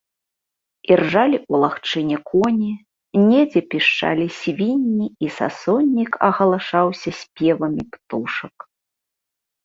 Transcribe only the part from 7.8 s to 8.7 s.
птушак.